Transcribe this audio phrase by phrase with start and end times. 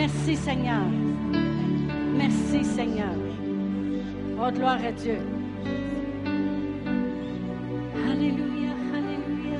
[0.00, 0.86] Merci Seigneur.
[2.16, 3.14] Merci Seigneur.
[4.40, 5.18] Oh, gloire à Dieu.
[8.10, 9.58] Alléluia, Alléluia.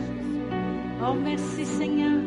[1.03, 2.23] Oh, merci Seigneur.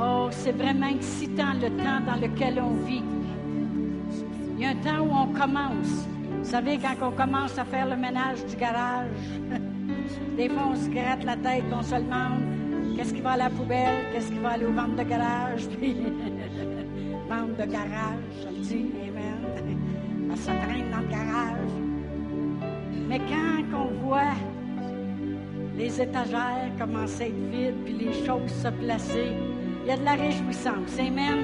[0.00, 3.02] Oh, c'est vraiment excitant le temps dans lequel on vit.
[4.54, 6.06] Il y a un temps où on commence.
[6.38, 9.26] Vous savez, quand on commence à faire le ménage du garage,
[10.36, 12.58] des fois on se gratte la tête, on se demande
[12.98, 15.68] qu'est-ce qui va à la poubelle, qu'est-ce qui va aller au ventre de garage,
[17.58, 19.38] de garage, je le dis, amen.
[20.36, 21.72] Ça traîne dans le garage.
[23.08, 24.36] Mais quand on voit
[25.76, 29.32] les étagères commencer à être vides, puis les choses se placer,
[29.82, 30.96] il y a de la réjouissance.
[31.00, 31.38] Amen.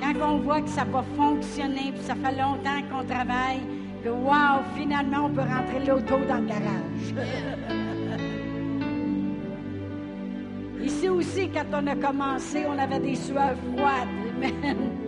[0.00, 3.62] Quand on voit que ça va fonctionner, puis ça fait longtemps qu'on travaille,
[4.04, 7.12] que wow, finalement, on peut rentrer l'auto dans le garage.
[10.84, 14.08] Ici aussi, quand on a commencé, on avait des sueurs froides.
[14.36, 15.03] Amen.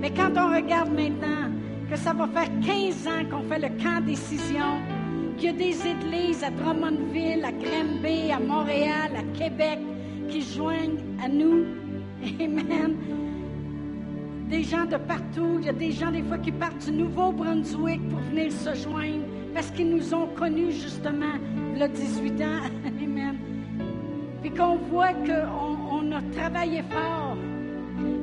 [0.00, 1.50] Mais quand on regarde maintenant
[1.90, 4.80] que ça va faire 15 ans qu'on fait le camp décision,
[5.36, 9.78] qu'il y a des églises à Drummondville, à Granby, à Montréal, à Québec
[10.28, 11.66] qui joignent à nous.
[12.40, 12.96] Amen.
[14.48, 15.58] Des gens de partout.
[15.60, 19.24] Il y a des gens des fois qui partent du Nouveau-Brunswick pour venir se joindre
[19.54, 21.34] parce qu'ils nous ont connus justement
[21.78, 22.60] le 18 ans.
[23.02, 23.36] Amen.
[24.40, 27.36] Puis qu'on voit qu'on on a travaillé fort.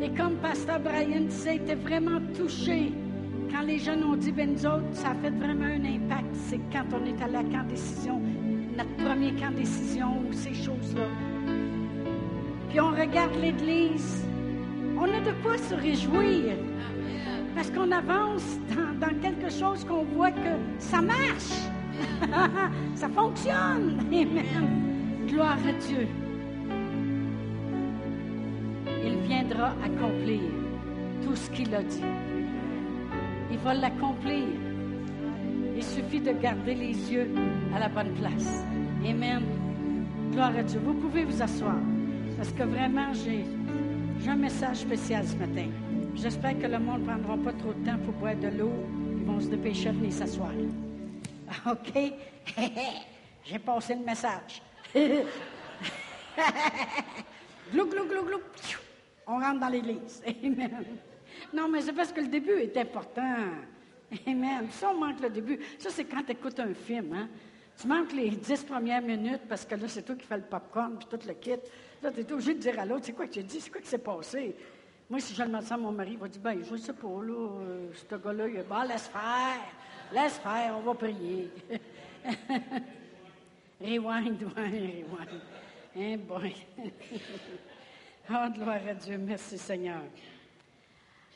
[0.07, 2.93] Et comme Pasteur Brian disait, il était vraiment touché
[3.51, 6.33] quand les jeunes ont dit, ben nous autres, ça a fait vraiment un impact.
[6.33, 8.21] C'est quand on est à la camp décision,
[8.77, 11.07] notre premier camp décision ou ces choses-là.
[12.69, 14.25] Puis on regarde l'Église,
[14.97, 16.55] on a de quoi se réjouir.
[17.53, 21.67] Parce qu'on avance dans, dans, quelque chose qu'on voit que ça marche.
[22.95, 23.99] ça fonctionne.
[24.09, 25.27] Amen.
[25.27, 26.07] Gloire à Dieu.
[29.47, 30.41] Il viendra accomplir
[31.23, 32.03] tout ce qu'il a dit.
[33.49, 34.43] Il va l'accomplir.
[35.73, 37.33] Il suffit de garder les yeux
[37.73, 38.65] à la bonne place.
[39.07, 39.43] Amen.
[40.31, 40.81] Gloire à Dieu.
[40.83, 41.77] Vous pouvez vous asseoir.
[42.35, 43.45] Parce que vraiment, j'ai,
[44.19, 45.69] j'ai un message spécial ce matin.
[46.13, 48.73] J'espère que le monde ne prendra pas trop de temps pour boire de l'eau.
[49.17, 50.51] Ils vont se dépêcher de venir s'asseoir.
[51.71, 51.93] OK?
[53.45, 54.61] j'ai passé le message.
[57.71, 58.41] glou, glou, glou, glou.
[59.27, 60.23] On rentre dans l'église.
[60.43, 60.85] Amen.
[61.53, 63.35] Non, mais c'est parce que le début est important.
[64.25, 64.67] Amen.
[64.71, 65.59] Ça, on manque le début.
[65.77, 67.13] Ça, c'est quand tu écoutes un film.
[67.13, 67.27] Hein?
[67.79, 70.97] Tu manques les dix premières minutes parce que là, c'est toi qui fais le popcorn
[70.97, 71.51] puis tout le kit.
[72.01, 73.59] Là, tu es obligé de dire à l'autre, c'est quoi que tu dis?
[73.59, 74.55] C'est quoi qui s'est passé?
[75.09, 77.07] Moi, si je le ça à mon mari, il va dire, ben, je sais pas,
[77.07, 79.61] là, euh, ce gars-là, il va, laisse faire.
[80.11, 81.49] Laisse faire, on va prier.
[83.81, 85.41] rewind, ouais, rewind.
[85.95, 86.41] Hein, bon.
[88.29, 89.17] oh, gloire à Dieu.
[89.17, 90.01] Merci, Seigneur.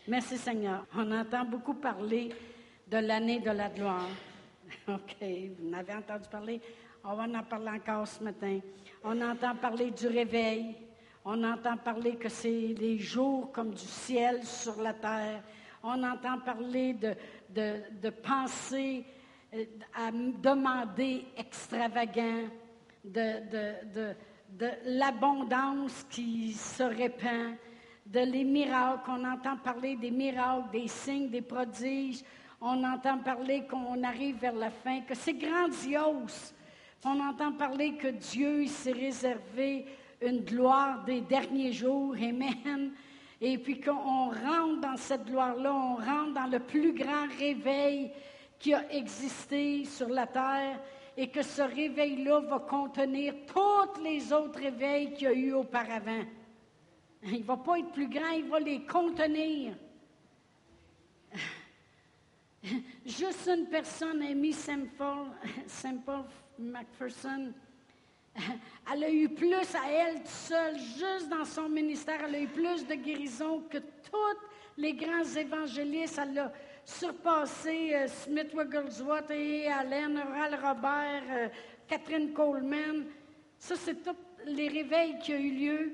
[0.07, 0.85] Merci Seigneur.
[0.95, 2.33] On entend beaucoup parler
[2.87, 4.09] de l'année de la gloire.
[4.87, 6.61] OK, vous m'avez entendu parler?
[7.03, 8.59] On va en parler encore ce matin.
[9.03, 10.75] On entend parler du réveil.
[11.23, 15.43] On entend parler que c'est des jours comme du ciel sur la terre.
[15.83, 17.15] On entend parler de,
[17.49, 19.03] de, pensées
[19.53, 19.65] euh,
[19.95, 22.47] à demander extravagant,
[23.03, 24.15] de,
[24.51, 27.55] de l'abondance qui se répand
[28.05, 32.23] de les miracles, on entend parler des miracles, des signes, des prodiges,
[32.59, 36.53] on entend parler qu'on arrive vers la fin, que c'est grandiose.
[37.03, 39.85] On entend parler que Dieu s'est réservé
[40.21, 42.91] une gloire des derniers jours, Amen.
[43.39, 48.11] Et puis qu'on rentre dans cette gloire-là, on rentre dans le plus grand réveil
[48.59, 50.79] qui a existé sur la terre
[51.21, 56.23] et que ce réveil-là va contenir tous les autres réveils qu'il y a eu auparavant.
[57.21, 59.75] Il ne va pas être plus grand, il va les contenir.
[63.05, 65.29] Juste une personne, Amy Semple,
[65.67, 66.23] Semple
[66.57, 67.53] McPherson,
[68.91, 72.83] elle a eu plus à elle seule, juste dans son ministère, elle a eu plus
[72.87, 74.39] de guérison que tous
[74.75, 76.19] les grands évangélistes.
[76.91, 81.47] Surpassé euh, Smith Wigglesworth et Allen, Oral Robert, euh,
[81.87, 83.05] Catherine Coleman.
[83.57, 84.15] Ça, c'est tous
[84.45, 85.93] les réveils qui ont eu lieu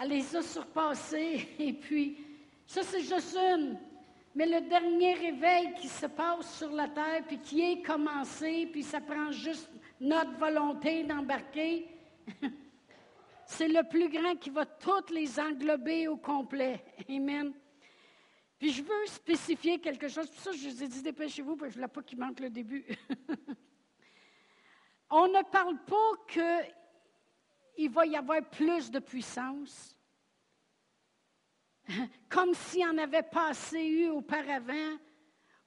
[0.00, 1.48] elle les a surpassés.
[1.58, 2.18] Et puis,
[2.66, 3.78] ça, c'est juste une.
[4.34, 8.82] Mais le dernier réveil qui se passe sur la terre, puis qui est commencé, puis
[8.82, 11.88] ça prend juste notre volonté d'embarquer,
[13.46, 16.84] c'est le plus grand qui va toutes les englober au complet.
[17.08, 17.52] Amen.
[18.58, 20.30] Puis je veux spécifier quelque chose.
[20.30, 22.40] Pour ça, je vous ai dit dépêchez-vous, parce que je ne voulais pas qu'il manque
[22.40, 22.84] le début.
[25.10, 26.64] On ne parle pas que
[27.78, 29.96] il va y avoir plus de puissance.
[32.28, 34.98] comme s'il en avait passé eu auparavant,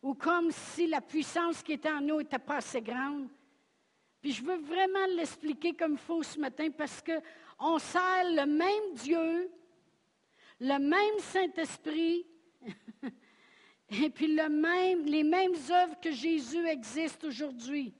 [0.01, 3.29] ou comme si la puissance qui était en nous n'était pas assez grande.
[4.21, 8.93] Puis je veux vraiment l'expliquer comme il faut ce matin parce qu'on sert le même
[8.95, 9.49] Dieu,
[10.59, 12.25] le même Saint-Esprit,
[13.89, 17.93] et puis le même, les mêmes œuvres que Jésus existent aujourd'hui.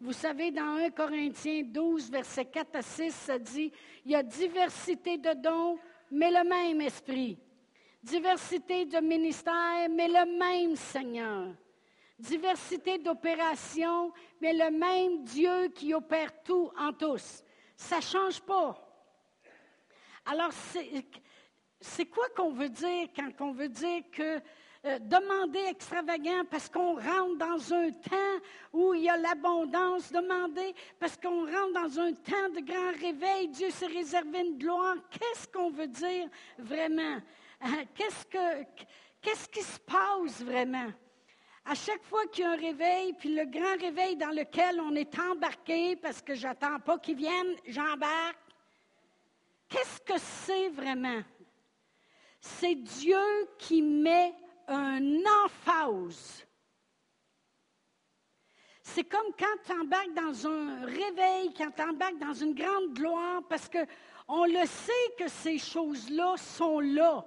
[0.00, 3.72] Vous savez, dans 1 Corinthiens 12, versets 4 à 6, ça dit,
[4.04, 5.76] il y a diversité de dons,
[6.10, 7.36] mais le même esprit.
[8.00, 11.52] Diversité de ministères, mais le même Seigneur.
[12.16, 17.42] Diversité d'opérations, mais le même Dieu qui opère tout en tous.
[17.76, 18.76] Ça ne change pas.
[20.26, 20.52] Alors,
[21.80, 24.40] c'est quoi qu'on veut dire quand on veut dire que
[24.84, 30.72] euh, demander extravagant parce qu'on rentre dans un temps où il y a l'abondance, demander
[31.00, 34.94] parce qu'on rentre dans un temps de grand réveil, Dieu s'est réservé une gloire.
[35.10, 36.28] Qu'est-ce qu'on veut dire
[36.58, 37.16] vraiment?
[37.64, 38.64] Euh, qu'est-ce, que,
[39.20, 40.92] qu'est-ce qui se passe vraiment?
[41.64, 44.94] À chaque fois qu'il y a un réveil, puis le grand réveil dans lequel on
[44.94, 48.38] est embarqué, parce que j'attends pas qu'ils viennent, j'embarque.
[49.68, 51.20] Qu'est-ce que c'est vraiment?
[52.40, 53.18] C'est Dieu
[53.58, 54.34] qui met
[54.68, 55.02] un
[55.44, 56.46] emphase.
[58.82, 63.42] C'est comme quand tu embarques dans un réveil, quand tu embarques dans une grande gloire,
[63.48, 67.26] parce qu'on le sait que ces choses-là sont là.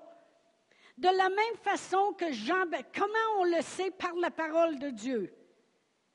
[0.97, 3.91] De la même façon que Jean, comment on le sait?
[3.91, 5.33] Par la parole de Dieu?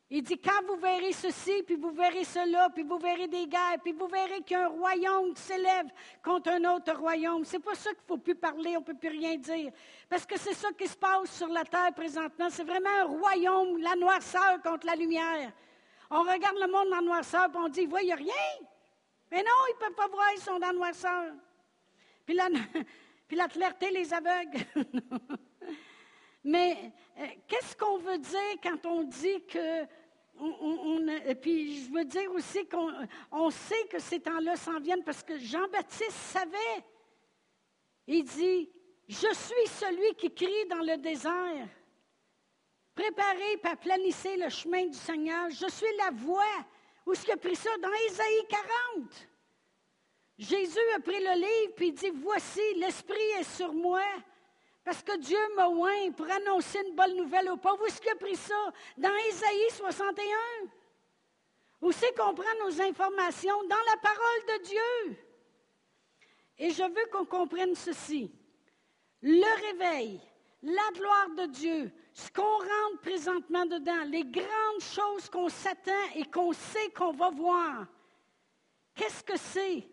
[0.08, 3.78] Il dit, quand vous verrez ceci, puis vous verrez cela, puis vous verrez des guerres,
[3.82, 5.88] puis vous verrez qu'il y a un royaume s'élève
[6.22, 7.44] contre un autre royaume.
[7.44, 9.72] C'est pas ça qu'il faut plus parler, on peut plus rien dire.
[10.08, 12.48] Parce que c'est ça qui se passe sur la terre présentement.
[12.50, 15.52] C'est vraiment un royaume, la noirceur contre la lumière.
[16.08, 18.34] On regarde le monde la noirceur, puis on dit, ils voient rien.
[19.32, 21.32] Mais non, ils ne peuvent pas voir, ils sont dans la noirceur.
[22.24, 22.46] Puis la,
[23.26, 24.66] puis la clarté les aveugles.
[26.46, 29.84] Mais euh, qu'est-ce qu'on veut dire quand on dit que...
[31.34, 36.12] puis je veux dire aussi qu'on sait que ces temps-là s'en viennent parce que Jean-Baptiste
[36.12, 36.84] savait.
[38.06, 38.70] Il dit,
[39.08, 41.66] je suis celui qui crie dans le désert.
[42.94, 45.50] Préparez et planissez le chemin du Seigneur.
[45.50, 46.44] Je suis la voix.
[47.04, 47.70] Où est-ce qu'il a pris ça?
[47.78, 49.28] Dans Ésaïe 40.
[50.38, 54.04] Jésus a pris le livre et il dit, voici, l'Esprit est sur moi
[54.86, 57.82] parce que Dieu m'a oint pour annoncer une bonne nouvelle aux pauvres.
[57.82, 58.54] Où est-ce qu'il a pris ça?
[58.96, 60.24] Dans Ésaïe 61.
[61.80, 63.64] Où c'est qu'on prend nos informations?
[63.64, 65.16] Dans la parole de Dieu.
[66.58, 68.30] Et je veux qu'on comprenne ceci.
[69.22, 70.20] Le réveil,
[70.62, 76.26] la gloire de Dieu, ce qu'on rentre présentement dedans, les grandes choses qu'on s'attend et
[76.26, 77.86] qu'on sait qu'on va voir.
[78.94, 79.88] Qu'est-ce que c'est?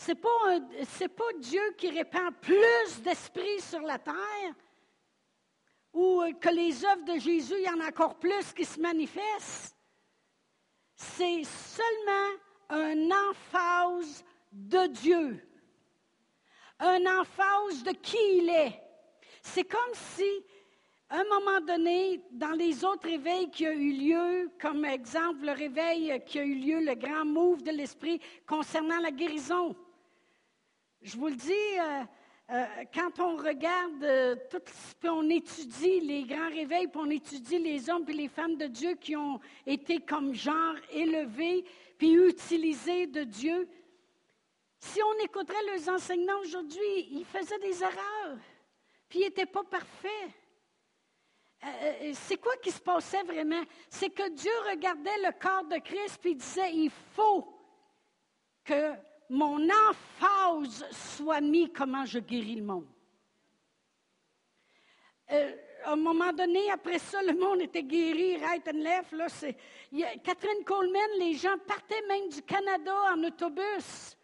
[0.00, 4.54] Ce n'est pas, Dieu qui répand plus d'esprit sur la terre
[5.92, 8.80] ou euh, que les œuvres de Jésus, il y en a encore plus qui se
[8.80, 9.76] manifestent.
[10.96, 12.38] C'est seulement
[12.70, 15.46] un emphase de Dieu,
[16.78, 18.80] un emphase de qui il est.
[19.42, 20.30] C'est comme si,
[21.10, 25.52] à un moment donné, dans les autres réveils qui ont eu lieu, comme exemple le
[25.52, 29.76] réveil qui a eu lieu, le grand move de l'esprit concernant la guérison,
[31.02, 32.02] je vous le dis, euh,
[32.50, 34.60] euh, quand on regarde, euh, tout,
[34.98, 38.66] puis on étudie les grands réveils, puis on étudie les hommes et les femmes de
[38.66, 41.64] Dieu qui ont été comme genre élevés,
[41.96, 43.68] puis utilisés de Dieu,
[44.78, 48.38] si on écouterait leurs enseignements aujourd'hui, ils faisaient des erreurs,
[49.08, 50.30] puis ils n'étaient pas parfaits.
[52.14, 53.62] c'est quoi qui se passait vraiment?
[53.90, 57.46] C'est que Dieu regardait le corps de Christ puis il disait, il faut
[58.64, 58.94] que
[59.30, 62.86] mon emphase soit mis comment je guéris le monde.
[65.30, 69.12] Euh, à un moment donné, après ça, le monde était guéri, right and left.
[69.12, 69.26] Là,
[70.24, 74.16] Catherine Coleman, les gens partaient même du Canada en autobus.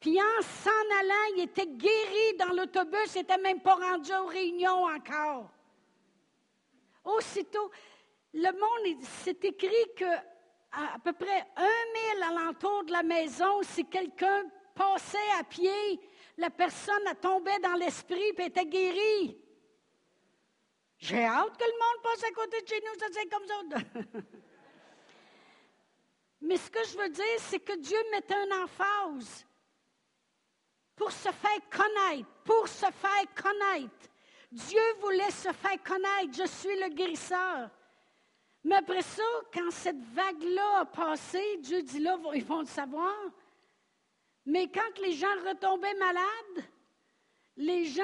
[0.00, 4.26] Puis en s'en allant, ils étaient guéris dans l'autobus, ils n'étaient même pas rendus aux
[4.26, 5.50] réunions encore.
[7.04, 7.70] Aussitôt,
[8.34, 10.04] le monde, c'est écrit que
[10.72, 14.44] à, peu près un mille alentour de la maison, si quelqu'un
[14.74, 16.00] passait à pied,
[16.36, 19.36] la personne a tombé dans l'esprit et était guérie.
[20.98, 24.20] J'ai hâte que le monde passe à côté de chez nous, ça c'est comme ça.
[26.40, 29.46] Mais ce que je veux dire, c'est que Dieu mettait un emphase
[30.94, 34.08] pour se faire connaître, pour se faire connaître.
[34.50, 36.32] Dieu voulait se faire connaître.
[36.36, 37.70] Je suis le guérisseur.
[38.68, 39.22] Mais après ça,
[39.54, 43.14] quand cette vague-là a passé, Dieu dit là, ils vont le savoir.
[44.44, 46.66] Mais quand les gens retombaient malades,
[47.56, 48.02] les gens,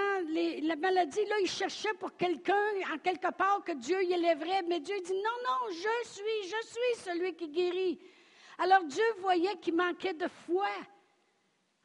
[0.62, 4.62] la maladie, là, ils cherchaient pour quelqu'un, en quelque part, que Dieu y élèverait.
[4.62, 8.00] Mais Dieu dit, non, non, je suis, je suis celui qui guérit.
[8.56, 10.70] Alors Dieu voyait qu'il manquait de foi.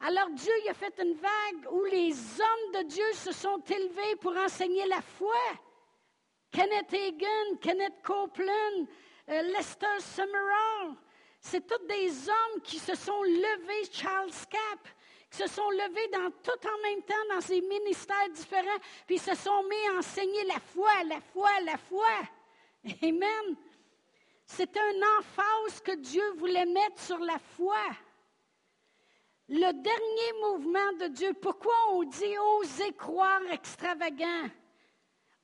[0.00, 4.16] Alors Dieu il a fait une vague où les hommes de Dieu se sont élevés
[4.22, 5.36] pour enseigner la foi.
[6.50, 8.86] Kenneth Hagin, Kenneth Copeland,
[9.28, 10.96] euh, Lester Summerall,
[11.40, 14.88] c'est tous des hommes qui se sont levés, Charles Capp,
[15.30, 19.34] qui se sont levés dans tout en même temps dans ces ministères différents, puis se
[19.34, 22.08] sont mis à enseigner la foi, la foi, la foi.
[23.02, 23.56] Amen.
[24.44, 27.84] C'est un emphase que Dieu voulait mettre sur la foi.
[29.48, 34.48] Le dernier mouvement de Dieu, pourquoi on dit oser croire extravagant?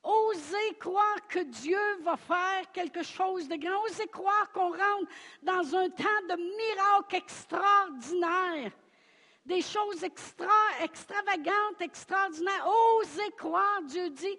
[0.07, 3.83] Oser croire que Dieu va faire quelque chose de grand.
[3.83, 5.11] Oser croire qu'on rentre
[5.43, 8.71] dans un temps de miracles extraordinaires.
[9.45, 10.47] Des choses extra,
[10.81, 12.67] extravagantes, extraordinaires.
[12.95, 14.37] Oser croire, Dieu dit,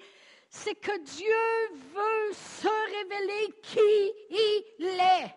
[0.49, 5.35] c'est que Dieu veut se révéler qui il est.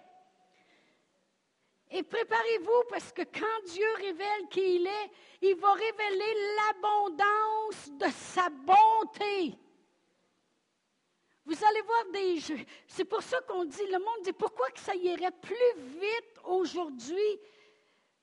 [1.94, 5.12] Et préparez-vous parce que quand Dieu révèle qui il est,
[5.42, 9.58] il va révéler l'abondance de sa bonté.
[11.46, 12.66] Vous allez voir des jeux.
[12.88, 17.40] C'est pour ça qu'on dit, le monde dit, pourquoi que ça irait plus vite aujourd'hui?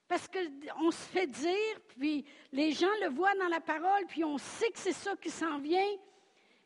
[0.06, 4.38] Parce qu'on se fait dire, puis les gens le voient dans la parole, puis on
[4.38, 5.96] sait que c'est ça qui s'en vient,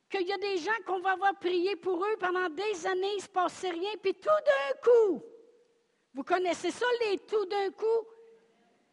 [0.08, 3.16] qu'il y a des gens qu'on va avoir prié pour eux pendant des années, il
[3.16, 5.22] ne se passait rien, puis tout d'un coup,
[6.14, 8.06] vous connaissez ça, les tout d'un coup?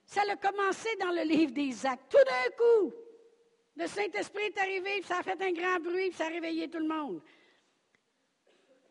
[0.05, 2.09] Ça a commencé dans le livre des actes.
[2.09, 2.93] Tout d'un coup,
[3.75, 6.67] le Saint-Esprit est arrivé, puis ça a fait un grand bruit, puis ça a réveillé
[6.69, 7.21] tout le monde.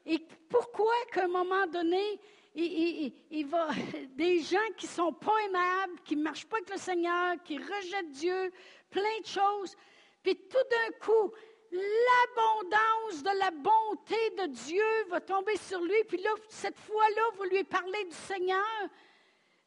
[0.08, 2.18] Et pourquoi qu'à un moment donné,
[2.54, 3.68] il, va,
[4.16, 7.58] des gens qui ne sont pas aimables, qui ne marchent pas avec le Seigneur, qui
[7.58, 8.50] rejettent Dieu,
[8.90, 9.76] plein de choses,
[10.22, 11.32] puis tout d'un coup,
[11.70, 17.44] l'abondance de la bonté de Dieu va tomber sur lui, puis là, cette fois-là, vous
[17.44, 18.88] lui parlez du Seigneur.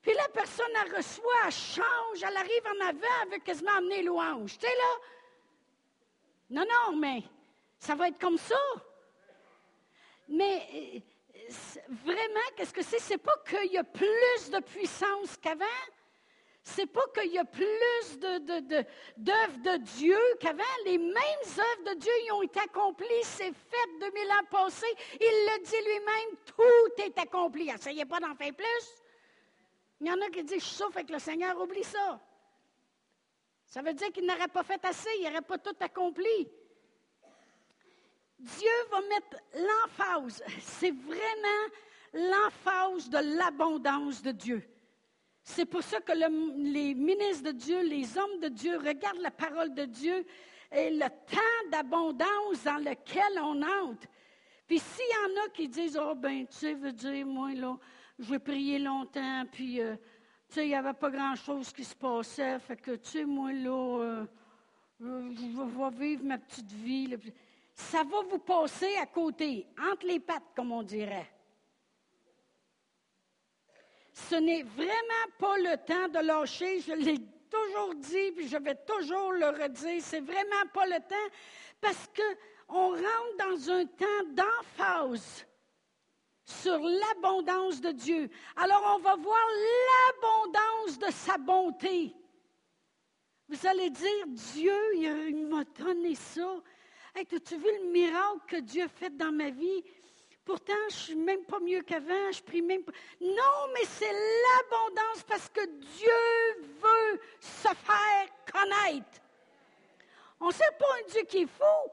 [0.01, 4.01] Puis la personne, elle reçoit, elle change, elle arrive en avant, elle veut quasiment amener
[4.01, 4.57] louange.
[4.57, 4.95] Tu sais, là?
[6.50, 7.21] Non, non, mais
[7.77, 8.57] ça va être comme ça.
[10.28, 11.00] Mais euh,
[12.06, 13.00] vraiment, qu'est-ce que c'est?
[13.00, 15.66] C'est pas qu'il y a plus de puissance qu'avant.
[16.63, 20.63] C'est pas qu'il y a plus d'œuvres de, Dieu qu'avant.
[20.86, 21.16] Les mêmes
[21.58, 23.24] œuvres de Dieu ont été accomplies.
[23.24, 24.86] C'est fait 2000 ans passés.
[25.20, 27.70] Il le dit lui-même, tout est accompli.
[27.70, 29.01] Essayez pas d'en faire plus.
[30.01, 32.20] Il y en a qui disent, je souffre avec le Seigneur, oublie ça.
[33.66, 36.51] Ça veut dire qu'il n'aurait pas fait assez, il n'aurait pas tout accompli.
[38.41, 40.43] Dieu va mettre l'emphase.
[40.60, 41.69] C'est vraiment
[42.13, 44.67] l'emphase de l'abondance de Dieu.
[45.43, 49.74] C'est pour ça que les ministres de Dieu, les hommes de Dieu regardent la parole
[49.74, 50.25] de Dieu
[50.71, 54.07] et le temps d'abondance dans lequel on entre.
[54.67, 57.77] Puis s'il y en a qui disent, oh ben, tu sais, veux dire, moi, là,
[58.19, 59.95] je vais prier longtemps, puis, euh,
[60.48, 63.51] tu sais, il n'y avait pas grand-chose qui se passait, fait que, tu sais, moi,
[63.51, 64.25] là, euh,
[65.00, 67.17] je vais vivre ma petite vie.
[67.90, 71.30] Ça va vous passer à côté, entre les pattes, comme on dirait
[74.30, 76.82] ce n'est vraiment pas le temps de lâcher.
[76.82, 77.18] Je l'ai
[77.50, 80.02] toujours dit, puis je vais toujours le redire.
[80.02, 81.36] C'est vraiment pas le temps
[81.80, 85.46] parce qu'on rentre dans un temps d'emphase
[86.46, 88.30] sur l'abondance de Dieu.
[88.56, 89.46] Alors, on va voir
[89.88, 92.14] l'abondance de sa bonté.
[93.48, 96.56] Vous allez dire, Dieu, il m'a donné ça.
[97.13, 99.84] Hey, as-tu vu le miracle que Dieu a fait dans ma vie?
[100.46, 102.94] Pourtant, je suis même pas mieux qu'avant, je prie même pas.
[103.20, 109.22] Non, mais c'est l'abondance parce que Dieu veut se faire connaître.
[110.39, 111.91] On ne sait pas un Dieu qui est fou.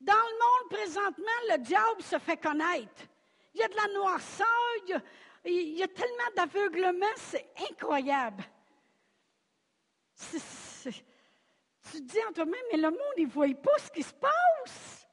[0.00, 3.02] Dans le monde présentement, le diable se fait connaître.
[3.54, 4.46] Il y a de la noirceur,
[5.44, 8.44] il y a, tellement d'aveuglement, c'est incroyable.
[11.90, 14.14] Tu te dis en toi-même, mais le monde, il ne voit pas ce qui se
[14.14, 15.08] passe.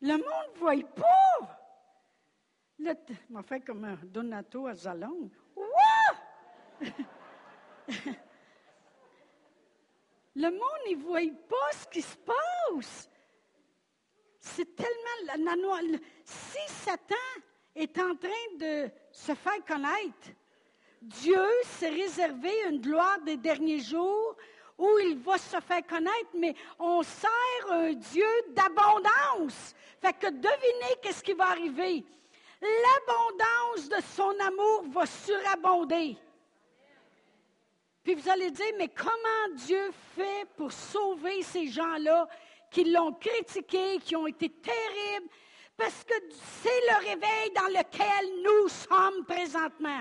[0.00, 1.60] Le monde ne voit pas.
[2.78, 2.94] Le
[3.28, 5.30] m'a fait comme un Donato à Zalong.
[10.34, 10.60] Le monde
[10.90, 13.10] ne voit pas ce qui se passe.
[14.38, 15.76] C'est tellement
[16.24, 17.14] Si Satan
[17.74, 20.30] est en train de se faire connaître,
[21.02, 24.36] Dieu s'est réservé une gloire des derniers jours
[24.80, 29.74] où il va se faire connaître, mais on sert un Dieu d'abondance.
[30.00, 32.02] Fait que devinez qu'est-ce qui va arriver.
[32.62, 36.16] L'abondance de son amour va surabonder.
[38.02, 42.26] Puis vous allez dire, mais comment Dieu fait pour sauver ces gens-là
[42.70, 45.28] qui l'ont critiqué, qui ont été terribles,
[45.76, 46.14] parce que
[46.62, 50.00] c'est le réveil dans lequel nous sommes présentement.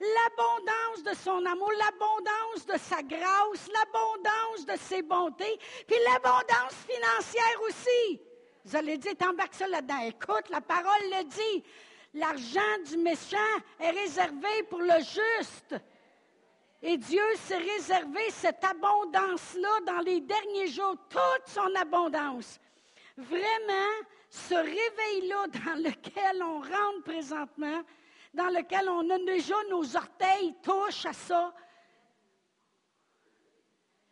[0.00, 7.62] L'abondance de son amour, l'abondance de sa grâce, l'abondance de ses bontés, puis l'abondance financière
[7.68, 8.20] aussi.
[8.64, 10.00] Vous allez dire, t'embarques ça là-dedans.
[10.06, 11.64] Écoute, la parole le dit.
[12.14, 13.36] L'argent du méchant
[13.78, 15.76] est réservé pour le juste.
[16.82, 22.58] Et Dieu s'est réservé cette abondance-là dans les derniers jours, toute son abondance.
[23.16, 23.92] Vraiment,
[24.30, 27.82] ce réveil-là dans lequel on rentre présentement,
[28.32, 31.54] dans lequel on a déjà nos orteils touchent à ça,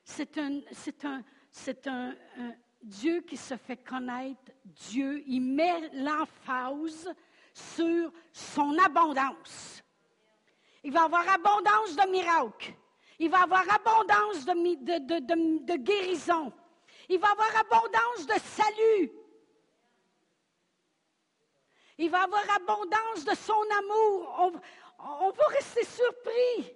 [0.05, 0.37] c'est
[1.87, 2.15] un,
[2.83, 7.13] Dieu qui se fait connaître, Dieu, il met l'emphase
[7.53, 9.83] sur son abondance.
[10.85, 12.73] Il va avoir abondance de miracles.
[13.19, 16.53] Il va avoir abondance de, de guérison.
[17.09, 19.11] Il va avoir abondance de salut.
[21.99, 24.53] Il va avoir abondance de son amour.
[25.01, 26.73] On, va rester surpris.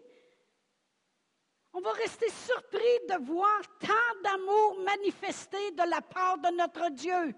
[1.72, 7.34] On va rester surpris de voir tant d'amour manifesté de la part de notre Dieu.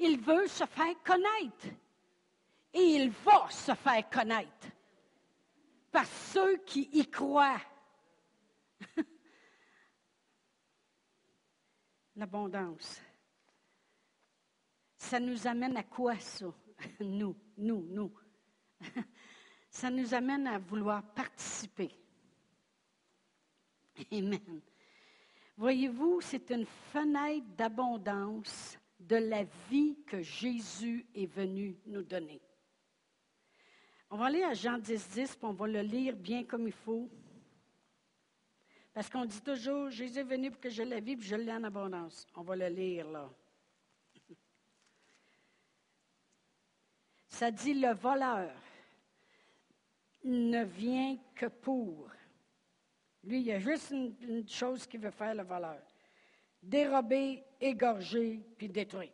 [0.00, 1.68] Il veut se faire connaître.
[2.72, 4.66] Et il va se faire connaître
[5.92, 7.60] par ceux qui y croient.
[12.16, 13.00] L'abondance.
[15.04, 16.46] Ça nous amène à quoi ça?
[17.00, 18.10] Nous, nous, nous.
[19.70, 21.90] Ça nous amène à vouloir participer.
[24.10, 24.60] Amen.
[25.56, 32.40] Voyez-vous, c'est une fenêtre d'abondance de la vie que Jésus est venu nous donner.
[34.10, 36.72] On va aller à Jean 10, 10, puis on va le lire bien comme il
[36.72, 37.10] faut.
[38.92, 41.52] Parce qu'on dit toujours, Jésus est venu pour que je la vie, puis je l'ai
[41.52, 42.26] en abondance.
[42.34, 43.30] On va le lire là.
[47.34, 48.52] Ça dit le voleur
[50.22, 52.08] ne vient que pour.
[53.24, 55.82] Lui, il y a juste une, chose qu'il veut faire, le voleur.
[56.62, 59.10] Dérober, égorger, puis détruire.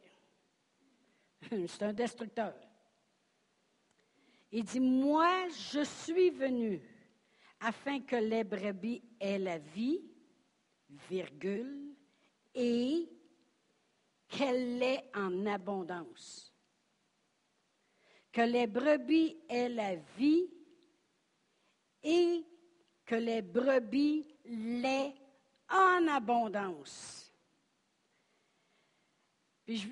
[1.51, 2.55] C'est un destructeur.
[4.53, 6.79] Il dit, moi, je suis venu
[7.59, 10.03] afin que les brebis aient la vie,
[11.09, 11.95] virgule,
[12.55, 13.09] et
[14.29, 16.50] qu'elle l'ait en abondance
[18.33, 20.49] que les brebis aient la vie
[22.03, 22.45] et
[23.05, 25.15] que les brebis l'aient
[25.69, 27.33] en abondance.
[29.65, 29.89] Puis je,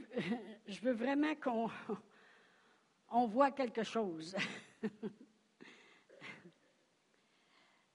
[0.66, 1.68] je veux vraiment qu'on
[3.10, 4.36] on voit quelque chose.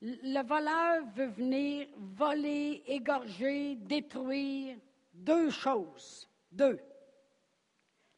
[0.01, 4.77] Le voleur veut venir voler, égorger, détruire
[5.13, 6.29] deux choses.
[6.51, 6.79] Deux.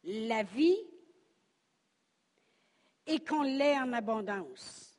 [0.02, 0.78] La vie
[3.06, 4.98] et qu'on l'ait en abondance.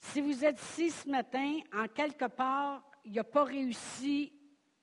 [0.00, 4.32] Si vous êtes ici ce matin, en quelque part, il n'a pas réussi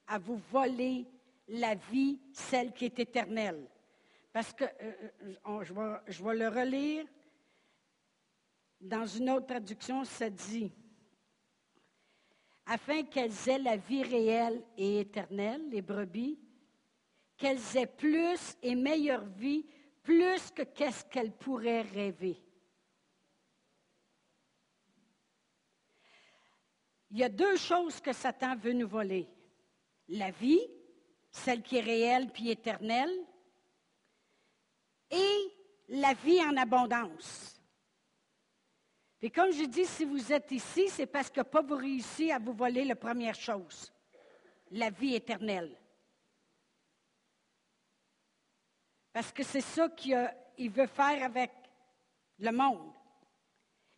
[0.08, 1.06] à vous voler
[1.48, 3.68] la vie, celle qui est éternelle.
[4.32, 4.94] Parce que, euh,
[5.48, 7.06] euh, je, vais, je vais le relire,
[8.82, 10.72] dans une autre traduction, ça dit,
[12.66, 16.40] afin qu'elles aient la vie réelle et éternelle, les brebis,
[17.38, 19.66] qu'elles aient plus et meilleure vie
[20.04, 22.38] plus que qu'est-ce qu'elle pourrait rêver.
[27.12, 29.28] Il y a deux choses que Satan veut nous voler.
[30.10, 30.68] La vie,
[31.32, 33.14] celle qui est réelle puis éternelle,
[35.10, 35.54] et
[35.90, 37.62] la vie en abondance.
[39.22, 42.40] Et comme je dis, si vous êtes ici, c'est parce que pas vous réussi à
[42.40, 43.94] vous voler la première chose,
[44.72, 45.80] la vie éternelle.
[49.14, 51.52] Parce que c'est ça qu'il veut faire avec
[52.40, 52.92] le monde.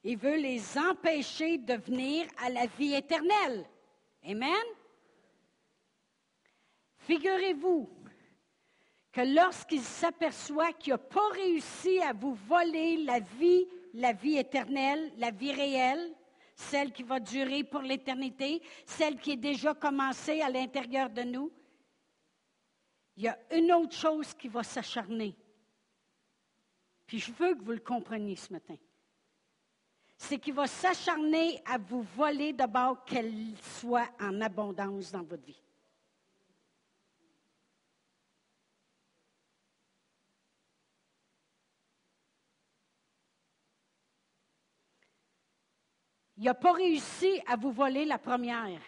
[0.04, 3.66] Il veut les empêcher de venir à la vie éternelle.
[4.28, 4.66] Amen?
[6.98, 7.90] Figurez-vous
[9.12, 15.14] que lorsqu'il s'aperçoit qu'il n'a pas réussi à vous voler la vie, la vie éternelle,
[15.18, 16.14] la vie réelle,
[16.56, 21.52] celle qui va durer pour l'éternité, celle qui est déjà commencée à l'intérieur de nous,
[23.18, 25.36] il y a une autre chose qui va s'acharner.
[27.08, 28.76] Puis je veux que vous le compreniez ce matin.
[30.18, 35.62] C'est qu'il va s'acharner à vous voler d'abord qu'elle soit en abondance dans votre vie.
[46.38, 48.82] Il n'a pas réussi à vous voler la première.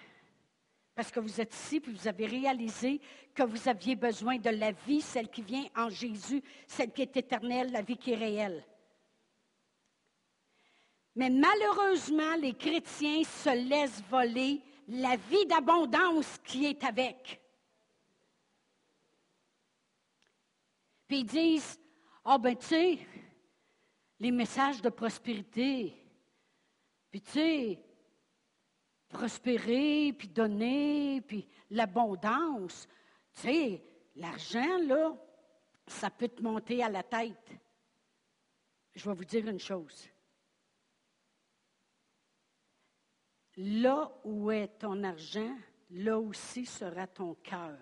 [0.97, 2.99] Parce que vous êtes ici, puis vous avez réalisé
[3.35, 7.15] que vous aviez besoin de la vie, celle qui vient en Jésus, celle qui est
[7.15, 8.65] éternelle, la vie qui est réelle.
[11.15, 17.39] Mais malheureusement, les chrétiens se laissent voler la vie d'abondance qui est avec.
[21.07, 21.79] Puis ils disent,
[22.25, 22.97] ah oh, ben tu sais,
[24.19, 25.93] les messages de prospérité,
[27.11, 27.86] puis tu sais,
[29.09, 32.87] prospérer, puis donner, puis l'abondance.
[33.33, 33.83] Tu sais,
[34.15, 35.15] l'argent, là,
[35.85, 37.51] ça peut te monter à la tête.
[38.95, 40.07] Je vais vous dire une chose.
[43.57, 45.55] Là où est ton argent,
[45.91, 47.77] là aussi sera ton cœur.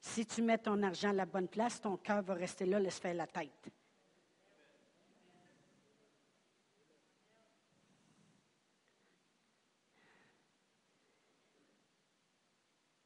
[0.00, 2.98] Si tu mets ton argent à la bonne place, ton cœur va rester là, laisse
[2.98, 3.70] faire la tête.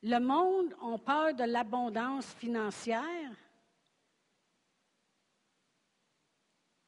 [0.03, 3.33] Le monde a peur de l'abondance financière,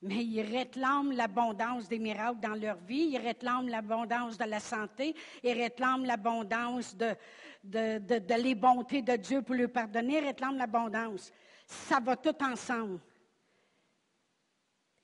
[0.03, 5.15] mais ils réclament l'abondance des miracles dans leur vie, ils réclament l'abondance de la santé,
[5.43, 7.17] ils réclament l'abondance de,
[7.65, 11.33] de, les bontés de Dieu pour lui pardonner, ils réclament l'abondance.
[11.67, 13.01] Ça va tout ensemble.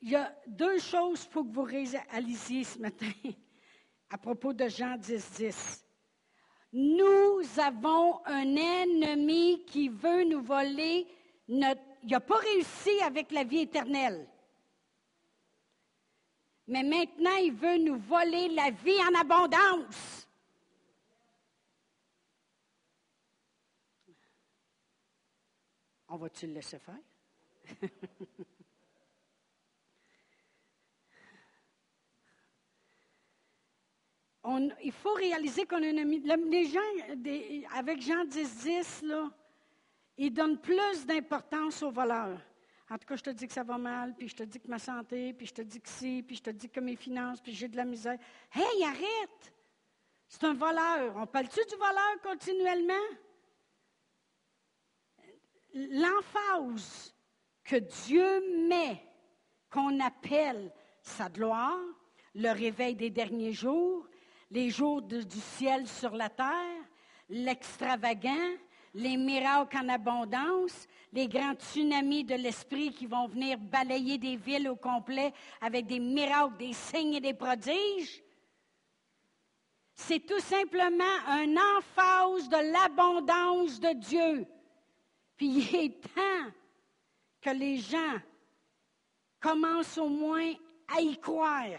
[0.01, 3.11] Il y a deux choses faut que vous réalisiez ce matin
[4.11, 5.86] à propos de Jean 10, 10.
[6.79, 11.07] Nous avons un ennemi qui veut nous voler
[11.49, 11.81] notre...
[12.03, 14.29] Il n'a pas réussi avec la vie éternelle.
[16.67, 20.29] Mais maintenant, il veut nous voler la vie en abondance.
[26.09, 27.89] On va-tu le laisser faire?
[34.83, 36.21] il faut réaliser qu'on a un ami.
[36.21, 36.81] Les gens,
[37.75, 39.31] avec Jean 10, 10, là,
[40.17, 42.41] ils donnent plus d'importance aux valeurs.
[42.89, 44.69] En tout cas, je te dis que ça va mal, puis je te dis que
[44.69, 47.41] ma santé, puis je te dis que si, puis je te dis que mes finances,
[47.41, 48.19] puis j'ai de la misère.
[48.53, 49.53] Hey, arrête!
[50.29, 51.17] C'est un voleur.
[51.17, 52.95] On parle-tu du voleur continuellement?
[55.75, 57.15] L'emphase
[57.65, 59.03] que Dieu met,
[59.69, 61.79] qu'on appelle sa gloire,
[62.35, 64.07] le réveil des derniers jours,
[64.51, 66.85] les jours du ciel sur la terre,
[67.29, 68.55] l'extravagant,
[68.95, 74.69] les miracles en abondance, les grands tsunamis de l'esprit qui vont venir balayer des villes
[74.69, 78.23] au complet avec des miracles, des signes et des prodiges.
[79.95, 84.47] C'est tout simplement un emphase de l'abondance de Dieu.
[85.37, 86.53] Puis il est temps
[87.41, 88.19] que les gens
[89.41, 90.53] commencent au moins
[90.95, 91.79] à y croire.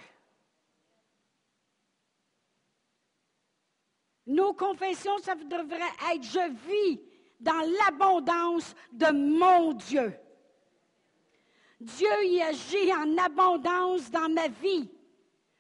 [4.28, 5.80] Nos confessions, ça devrait
[6.14, 7.02] être je vis
[7.40, 10.14] dans l'abondance de mon Dieu.
[11.80, 14.90] Dieu y agit en abondance dans ma vie.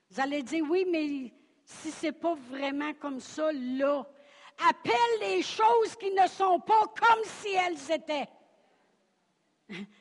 [0.10, 4.06] Vous allez dire oui, mais si ce n'est pas vraiment comme ça, là,
[4.68, 8.28] appelle les choses qui ne sont pas comme si elles étaient.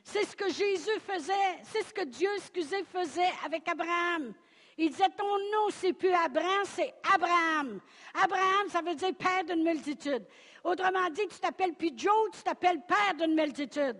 [0.04, 4.32] C'est ce que Jésus faisait, c'est ce que Dieu, excusez, faisait avec Abraham.
[4.78, 7.80] Il disait, ton nom, c'est plus Abraham, c'est Abraham.
[8.22, 10.24] Abraham, ça veut dire père d'une multitude.
[10.62, 13.96] Autrement dit, tu t'appelles plus Joe, tu t'appelles père d'une multitude.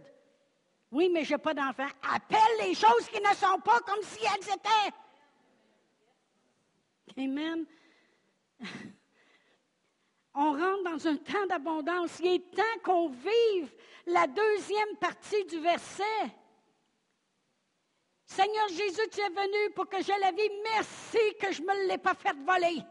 [0.91, 1.89] Oui, mais je n'ai pas d'enfant.
[2.15, 4.93] Appelle les choses qui ne sont pas comme si elles étaient.
[7.19, 7.65] Amen.
[10.35, 12.21] On rentre dans un temps d'abondance.
[12.21, 13.73] Il est temps qu'on vive
[14.07, 16.03] la deuxième partie du verset.
[18.27, 20.51] Seigneur Jésus, tu es venu pour que j'ai la vie.
[20.65, 22.83] Merci que je ne me l'ai pas fait voler.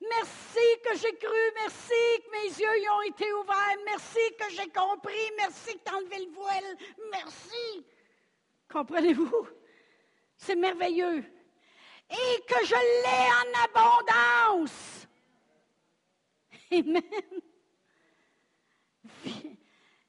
[0.00, 1.52] Merci que j'ai cru.
[1.54, 3.78] Merci que mes yeux y ont été ouverts.
[3.86, 5.32] Merci que j'ai compris.
[5.38, 6.76] Merci que tu as enlevé le voile.
[7.10, 7.86] Merci.
[8.70, 9.48] Comprenez-vous?
[10.36, 11.24] C'est merveilleux.
[12.10, 15.08] Et que je l'ai en abondance.
[16.70, 17.02] Amen.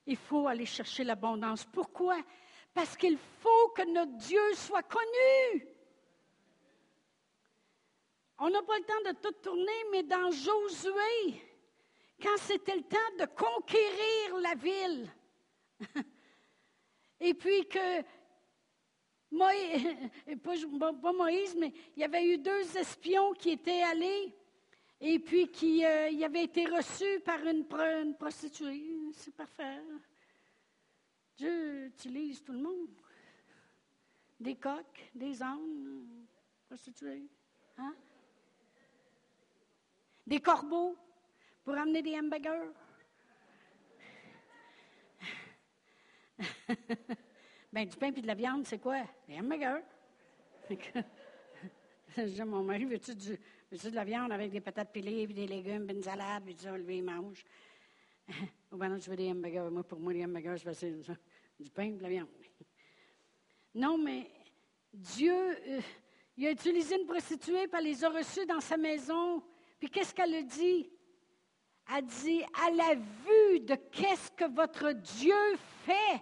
[0.05, 1.65] Il faut aller chercher l'abondance.
[1.65, 2.17] Pourquoi?
[2.77, 5.67] Parce qu'il faut que notre Dieu soit connu.
[8.37, 11.41] On n'a pas le temps de tout tourner, mais dans Josué,
[12.21, 15.11] quand c'était le temps de conquérir la ville,
[17.19, 18.03] et puis que
[19.31, 19.87] Moïse,
[21.01, 24.35] pas Moïse, mais il y avait eu deux espions qui étaient allés
[25.01, 27.65] et puis qui euh, avaient été reçus par une,
[28.03, 28.99] une prostituée.
[29.13, 29.81] C'est parfait.
[31.38, 32.89] Dieu utilise tout le monde.
[34.39, 36.26] Des coqs, des ânes,
[36.67, 37.28] prostituées.
[37.78, 37.95] Hein?
[40.26, 40.97] Des corbeaux
[41.63, 42.73] pour amener des hamburgers.
[47.71, 49.04] ben, du pain et de la viande, c'est quoi?
[49.28, 49.84] Des hamburgers.
[52.45, 53.38] Mon mari, veux-tu de
[53.93, 57.04] la viande avec des patates pilées, des légumes, puis une salade, puis ça, lui, il
[57.04, 57.45] mange.
[58.71, 59.69] Ou ben non, je veux des hamburgers.
[59.71, 60.95] Moi, pour moi, les hamburgers, c'est
[61.60, 62.28] du pain et de la viande.
[63.74, 64.30] Non, mais
[64.93, 65.82] Dieu, euh,
[66.36, 69.43] il a utilisé une prostituée, puis elle les a reçus dans sa maison.
[69.80, 70.89] Puis qu'est-ce qu'elle a dit?
[71.96, 75.36] Elle dit, à la vue de qu'est-ce que votre Dieu
[75.86, 76.22] fait,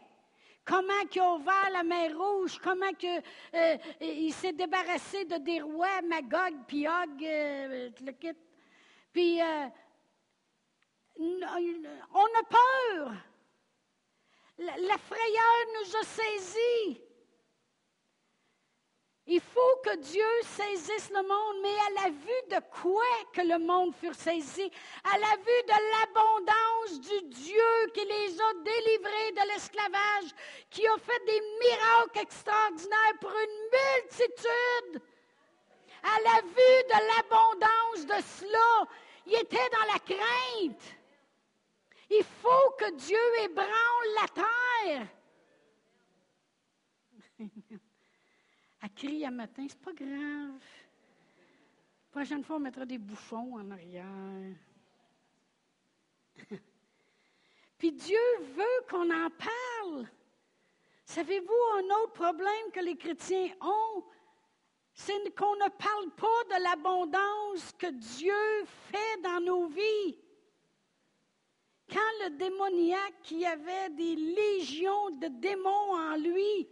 [0.64, 3.22] comment il a ouvert la mer Rouge, comment que,
[3.56, 8.38] euh, s'est débarrassé de des rois, Magog, puis Og, euh, le kit.
[9.12, 9.40] Puis,
[11.18, 13.14] on a peur.
[14.58, 17.02] La, frayeur nous a saisis.
[19.28, 23.58] Il faut que Dieu saisisse le monde, mais à la vue de quoi que le
[23.58, 24.72] monde fut saisi?
[25.04, 30.32] À la vue de l'abondance du Dieu qui les a délivrés de l'esclavage,
[30.70, 35.02] qui a fait des miracles extraordinaires pour une multitude.
[36.04, 38.88] À la vue de l'abondance de cela,
[39.26, 40.96] il était dans la crainte.
[42.10, 45.08] Il faut que Dieu ébranle la terre.
[48.82, 50.62] Elle crie à matin, c'est pas grave.
[52.06, 54.56] La prochaine fois, on mettra des bouchons en arrière.
[57.78, 58.20] Puis Dieu
[58.56, 60.08] veut qu'on en parle.
[61.04, 64.04] Savez-vous un autre problème que les chrétiens ont?
[64.94, 70.18] C'est qu'on ne parle pas de l'abondance que Dieu fait dans nos vies.
[71.92, 76.68] Quand le démoniaque qui avait des légions de démons en lui,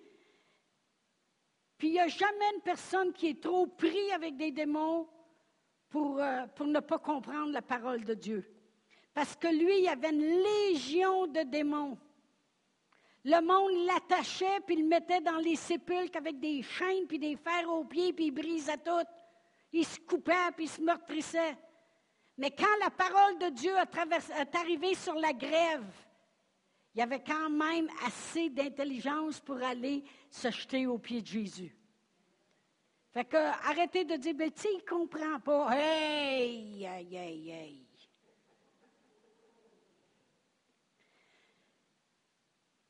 [1.78, 5.08] puis il n'y a jamais une personne qui est trop pris avec des démons
[5.89, 8.49] pour, euh, pour ne pas comprendre la parole de Dieu.
[9.13, 11.97] Parce que lui, il avait une légion de démons.
[13.26, 17.69] Le monde l'attachait, puis le mettait dans les sépulcres avec des chaînes, puis des fers
[17.69, 19.08] aux pieds, puis il brisait tout.
[19.71, 21.56] Il se coupait, puis il se meurtrissait.
[22.37, 25.85] Mais quand la parole de Dieu est arrivée sur la grève,
[26.95, 31.75] il y avait quand même assez d'intelligence pour aller se jeter aux pieds de Jésus.
[33.11, 35.69] Fait que, arrêtez de dire, ben, tu il comprend pas.
[35.71, 37.87] Hey, hey, hey, hey.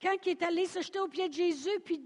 [0.01, 2.01] Quand il est allé se jeter aux pieds de Jésus, puis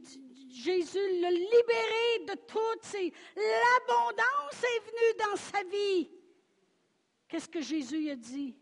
[0.51, 3.11] Jésus l'a libéré de toutes ses...
[3.35, 6.16] L'abondance est venue dans sa vie.
[7.27, 8.55] Qu'est-ce que Jésus a dit?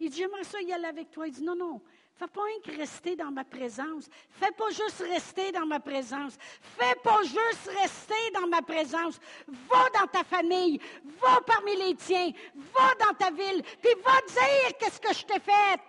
[0.00, 1.26] Il dit, j'aimerais ça y aller avec toi.
[1.26, 1.80] Il dit, non, non,
[2.14, 4.08] fais pas un que rester dans ma présence.
[4.30, 6.36] Fais pas juste rester dans ma présence.
[6.78, 9.20] Fais pas juste rester dans ma présence.
[9.46, 10.80] Va dans ta famille.
[11.20, 12.30] Va parmi les tiens.
[12.54, 13.62] Va dans ta ville.
[13.82, 15.80] Puis va dire qu'est-ce que je t'ai fait.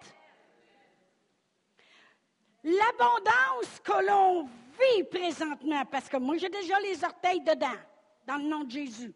[2.63, 7.78] L'abondance que l'on vit présentement, parce que moi j'ai déjà les orteils dedans,
[8.26, 9.13] dans le nom de Jésus.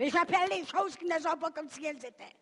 [0.00, 2.34] Et j'appelle les choses qui ne sont pas comme si elles étaient.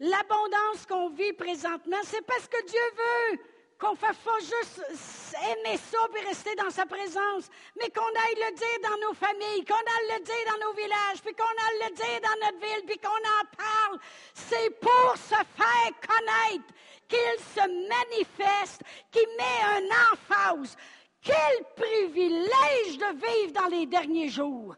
[0.00, 3.38] L'abondance qu'on vit présentement, c'est parce que Dieu veut
[3.78, 8.50] qu'on ne fasse pas juste aimer ça et rester dans sa présence, mais qu'on aille
[8.50, 11.90] le dire dans nos familles, qu'on aille le dire dans nos villages, puis qu'on aille
[11.90, 14.00] le dire dans notre ville, puis qu'on en parle.
[14.34, 16.64] C'est pour se faire connaître
[17.06, 20.76] qu'il se manifeste, qu'il met un emphase
[21.26, 24.76] quel privilège de vivre dans les derniers jours.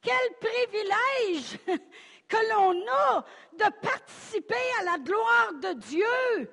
[0.00, 1.58] Quel privilège
[2.28, 6.50] que l'on a de participer à la gloire de Dieu,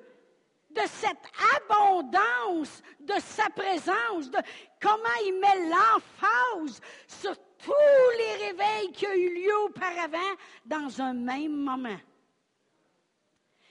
[0.70, 1.16] de cette
[1.56, 4.38] abondance de sa présence, de
[4.80, 10.34] comment il met l'emphase sur tous les réveils qui ont eu lieu auparavant
[10.64, 11.98] dans un même moment.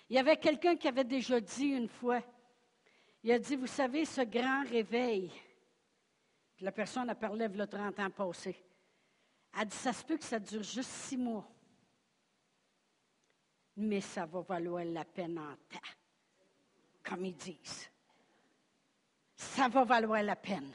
[0.09, 2.21] Il y avait quelqu'un qui avait déjà dit une fois,
[3.25, 5.31] il a dit, vous savez, ce grand réveil,
[6.59, 8.55] la personne a parlé le 30 ans passé.
[9.51, 11.49] Elle a dit, ça se peut que ça dure juste six mois.
[13.77, 15.89] Mais ça va valoir la peine en temps,
[17.03, 17.89] comme ils disent.
[19.35, 20.71] Ça va valoir la peine.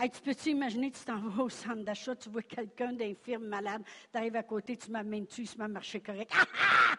[0.00, 4.16] tu peux-tu imaginer, tu t'en vas au centre d'achat, tu vois quelqu'un d'infirme malade, tu
[4.16, 6.32] arrives à côté, tu m'amènes tu, il se marcher correct.
[6.36, 6.44] Ah,
[6.92, 6.96] ah!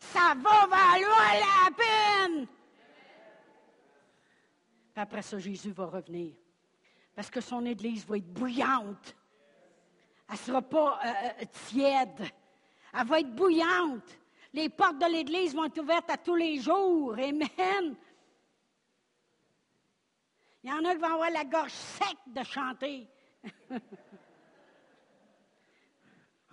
[0.00, 2.48] Ça va valoir la peine!
[4.94, 6.32] Puis après ça, Jésus va revenir.
[7.16, 9.16] Parce que son Église va être bouillante.
[10.28, 11.08] Elle ne sera pas euh,
[11.42, 12.30] euh, tiède.
[12.96, 14.18] Elle va être bouillante.
[14.52, 17.14] Les portes de l'Église vont être ouvertes à tous les jours.
[17.14, 17.96] Amen.
[20.62, 23.08] Il y en a qui vont avoir la gorge sec de chanter.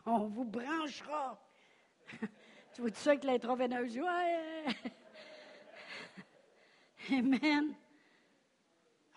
[0.06, 1.40] On vous branchera.
[2.74, 4.00] tu vois tout ça avec l'intraveineuse?
[4.00, 4.66] Ouais!
[7.12, 7.76] Amen.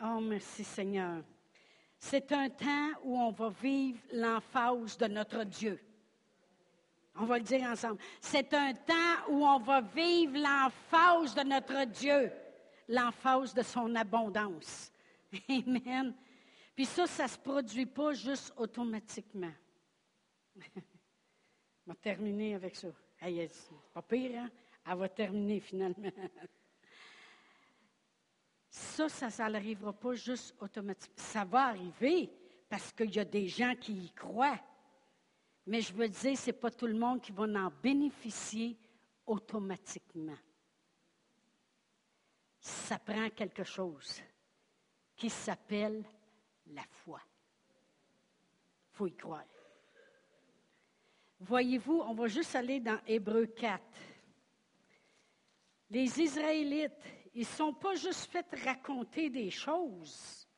[0.02, 1.22] Oh, merci Seigneur.
[1.98, 5.80] C'est un temps où on va vivre l'emphase de notre Dieu.
[7.16, 7.98] On va le dire ensemble.
[8.20, 12.33] C'est un temps où on va vivre l'emphase de notre Dieu,
[12.88, 14.92] l'emphase de son abondance.
[15.48, 16.14] Amen.
[16.74, 19.52] Puis ça, ça ne se produit pas juste automatiquement.
[21.87, 22.88] On va terminer avec ça.
[23.92, 24.50] Pas pire, hein?
[24.87, 26.11] Elle va terminer finalement.
[28.75, 31.15] Ça, ça n'arrivera pas juste automatiquement.
[31.17, 32.29] Ça va arriver
[32.69, 34.59] parce qu'il y a des gens qui y croient.
[35.65, 38.77] Mais je veux dire, ce n'est pas tout le monde qui va en bénéficier
[39.25, 40.37] automatiquement.
[42.59, 44.21] Ça prend quelque chose
[45.15, 46.05] qui s'appelle
[46.67, 47.21] la foi.
[48.91, 49.45] Il faut y croire.
[51.39, 53.85] Voyez-vous, on va juste aller dans Hébreu 4.
[55.91, 60.49] Les Israélites, ils ne sont pas juste fait raconter des choses.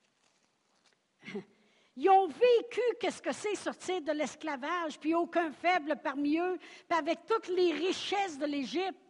[1.99, 6.99] Ils ont vécu qu'est-ce que c'est sortir de l'esclavage, puis aucun faible parmi eux, puis
[6.99, 9.01] avec toutes les richesses de l'Égypte.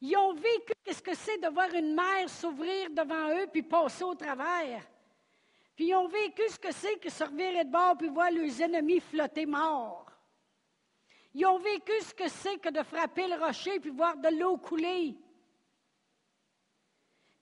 [0.00, 4.04] Ils ont vécu qu'est-ce que c'est de voir une mer s'ouvrir devant eux, puis passer
[4.04, 4.86] au travers.
[5.74, 8.62] Puis ils ont vécu ce que c'est que se revirer de bord, puis voir leurs
[8.62, 10.06] ennemis flotter morts.
[11.32, 14.56] Ils ont vécu ce que c'est que de frapper le rocher, puis voir de l'eau
[14.56, 15.16] couler.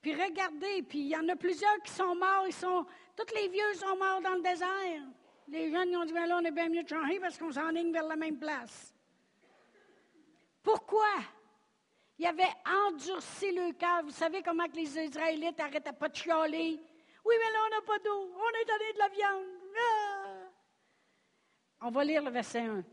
[0.03, 2.85] Puis regardez, puis il y en a plusieurs qui sont morts, ils sont,
[3.17, 5.03] tous les vieux sont morts dans le désert.
[5.47, 7.93] Les jeunes ont dit, ben là, on est bien mieux de changer parce qu'on s'enligne
[7.93, 8.93] vers la même place.
[10.61, 11.07] Pourquoi?
[12.19, 12.53] Ils avaient
[12.88, 14.03] endurci le cœur.
[14.03, 16.81] Vous savez comment que les Israélites n'arrêtaient pas de chialer?
[17.25, 18.35] Oui, mais là, on n'a pas d'eau.
[18.35, 19.47] On est donné de la viande.
[19.79, 20.27] Ah!
[21.83, 22.85] On va lire le verset 1.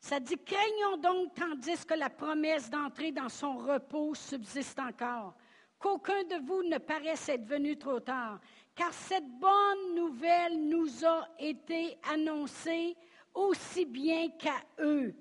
[0.00, 5.34] Ça dit, craignons donc tandis que la promesse d'entrer dans son repos subsiste encore
[5.80, 8.38] qu'aucun de vous ne paraisse être venu trop tard,
[8.76, 12.96] car cette bonne nouvelle nous a été annoncée
[13.34, 15.14] aussi bien qu'à eux.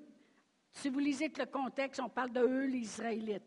[0.71, 3.43] Si vous lisez le contexte, on parle de eux, les Israélites.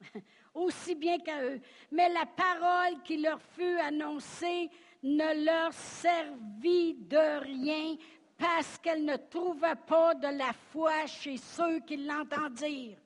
[0.54, 1.60] aussi bien qu'à eux.
[1.90, 4.70] Mais la parole qui leur fut annoncée
[5.02, 7.96] ne leur servit de rien
[8.36, 12.98] parce qu'elle ne trouvait pas de la foi chez ceux qui l'entendirent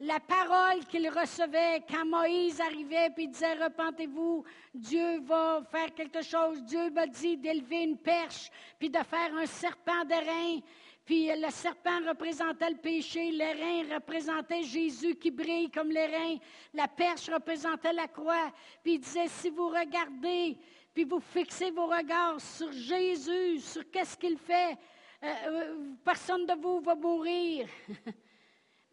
[0.00, 6.62] la parole qu'il recevait quand Moïse arrivait et disait Repentez-vous, Dieu va faire quelque chose.
[6.64, 10.60] Dieu m'a dit d'élever une perche puis de faire un serpent d'airain.
[11.04, 16.36] Puis le serpent représentait le péché, l'airain représentait Jésus qui brille comme l'airain,
[16.72, 18.50] la perche représentait la croix.
[18.82, 20.56] Puis il disait Si vous regardez,
[20.94, 24.76] puis vous fixez vos regards sur Jésus, sur qu'est-ce qu'il fait,
[25.22, 27.68] euh, euh, personne de vous va mourir.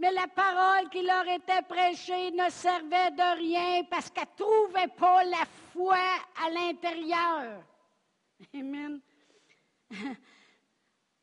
[0.02, 4.88] Mais la parole qui leur était prêchée ne servait de rien parce qu'elle ne trouvait
[4.88, 6.00] pas la foi
[6.44, 7.64] à l'intérieur.
[8.52, 9.00] Amen.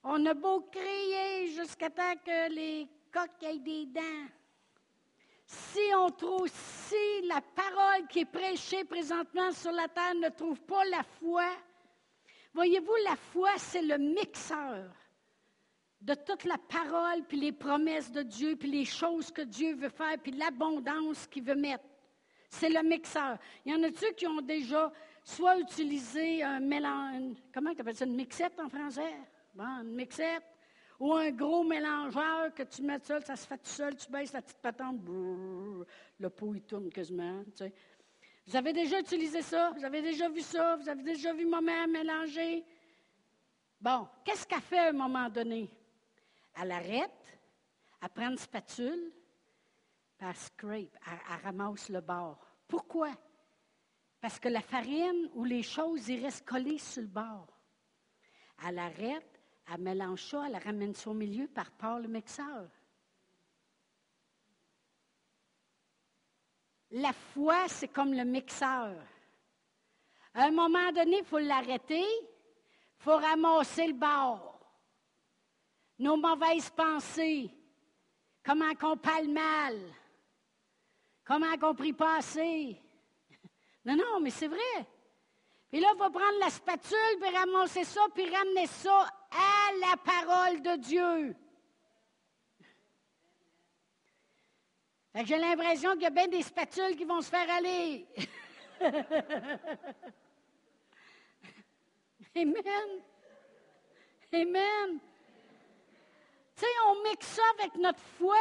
[0.04, 4.28] On a beau crier jusqu'à temps que les coqs aient des dents.
[5.44, 10.60] Si on trouve, si la parole qui est prêchée présentement sur la terre ne trouve
[10.60, 11.46] pas la foi,
[12.54, 14.84] voyez-vous, la foi, c'est le mixeur
[16.00, 19.88] de toute la parole, puis les promesses de Dieu, puis les choses que Dieu veut
[19.88, 21.84] faire, puis l'abondance qu'il veut mettre.
[22.50, 23.38] C'est le mixeur.
[23.64, 28.06] Il y en a-tu qui ont déjà soit utilisé un mélange, comment tu appelles ça,
[28.06, 29.14] une mixette en français?
[29.54, 30.44] Bon, une mixette.
[31.00, 34.32] Ou un gros mélangeur que tu mets seul, ça se fait tout seul, tu baisses
[34.32, 37.44] la petite patente, le pot il tourne quasiment.
[38.46, 39.70] Vous avez déjà utilisé ça?
[39.76, 40.74] Vous avez déjà vu ça?
[40.76, 42.64] Vous avez déjà vu ma mère mélanger?
[43.80, 45.70] Bon, qu'est-ce qu'elle fait à un moment donné?
[46.60, 47.38] Elle arrête,
[48.02, 49.12] elle prend une spatule,
[50.16, 52.38] puis elle scrape, elle, ramasse le bord.
[52.66, 53.12] Pourquoi?
[54.20, 57.46] Parce que la farine ou les choses, ils restent collées sur le bord.
[58.66, 59.40] Elle arrête,
[59.72, 62.68] elle mélange ça, elle ramène ça au milieu par part le mixeur.
[66.90, 68.96] La foi, c'est comme le mixeur.
[70.34, 74.57] À un moment donné, il faut l'arrêter, il faut ramasser le bord
[75.98, 77.50] nos mauvaises pensées,
[78.44, 79.76] comment qu'on parle mal,
[81.24, 82.80] comment qu'on prie pas assez.
[83.84, 84.86] Non, non, mais c'est vrai.
[85.70, 89.96] Puis là, on va prendre la spatule, puis ramasser ça, puis ramener ça à la
[89.96, 91.36] parole de Dieu.
[95.24, 98.06] j'ai l'impression qu'il y a bien des spatules qui vont se faire aller.
[102.36, 103.02] Amen.
[104.32, 105.00] Amen.
[106.58, 108.36] Tu sais, on mixe ça avec notre foi.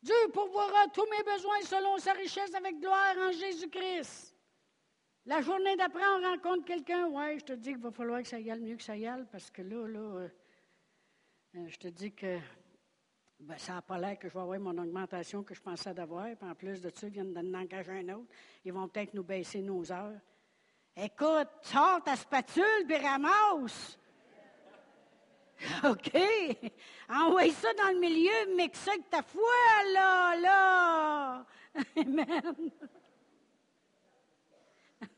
[0.00, 4.34] Dieu pourvoira tous mes besoins selon sa richesse avec gloire en Jésus-Christ.
[5.26, 7.08] La journée d'après, on rencontre quelqu'un.
[7.08, 9.06] Ouais, je te dis qu'il va falloir que ça y aille mieux que ça y
[9.06, 10.28] aille parce que là, là, euh,
[11.56, 12.38] euh, je te dis que
[13.40, 16.34] ben, ça n'a pas l'air que je vais avoir mon augmentation que je pensais d'avoir.
[16.34, 18.32] Puis en plus de ça, ils viennent d'en engager un autre.
[18.64, 20.18] Ils vont peut-être nous baisser nos heures.
[20.96, 23.98] Écoute, sors ta spatule puis ramasse.
[25.84, 26.12] OK.
[27.08, 29.42] Envoie ça dans le milieu, mixe ça avec ta foi,
[29.92, 31.46] là, là.
[31.96, 32.70] Amen.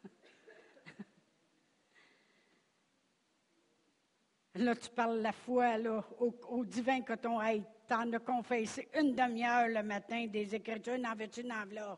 [4.55, 7.41] Là, tu parles la foi là, au, divin coton.
[7.41, 11.97] Hey, t'en as confessé une demi-heure le matin des Écritures, n'en veux-tu, n'en là.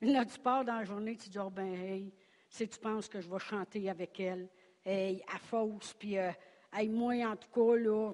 [0.00, 2.14] là, tu pars dans la journée, tu dis, oh ben, hey,
[2.48, 4.48] si tu penses que je vais chanter avec elle,
[4.84, 6.30] hey, à fausse, puis, euh,
[6.72, 8.12] hey, moi, en tout cas, là,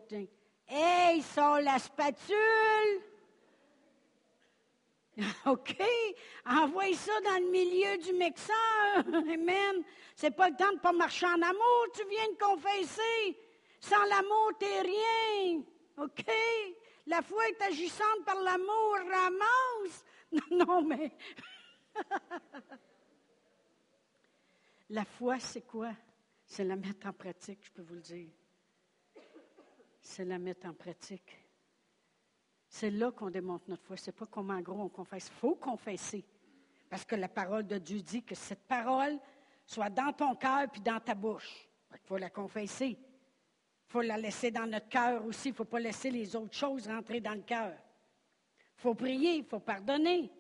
[0.69, 3.03] hey, sors la spatule!
[5.47, 5.77] OK,
[6.45, 8.55] envoie ça dans le milieu du mixeur.
[9.07, 9.85] Amen.
[10.17, 13.39] C'est pas le temps de pas marcher en amour, tu viens de confesser.
[13.81, 15.63] Sans l'amour, t'es rien.
[15.99, 16.25] OK?
[17.07, 20.05] La foi est agissante par l'amour, ramasse.
[20.51, 21.13] Non, mais.
[24.91, 25.93] La foi, c'est quoi?
[26.47, 28.31] C'est la mettre en pratique, je peux vous le dire.
[30.01, 31.37] C'est la mettre en pratique.
[32.69, 33.97] C'est là qu'on démontre notre foi.
[33.97, 35.29] Ce n'est pas comme en gros on confesse.
[35.29, 36.25] Il faut confesser.
[36.91, 39.19] Parce que la parole de Dieu dit que cette parole
[39.65, 41.69] soit dans ton cœur puis dans ta bouche.
[41.93, 42.99] Il faut la confesser.
[42.99, 45.49] Il faut la laisser dans notre cœur aussi.
[45.49, 47.73] Il ne faut pas laisser les autres choses rentrer dans le cœur.
[48.77, 50.31] Il faut prier, il faut pardonner.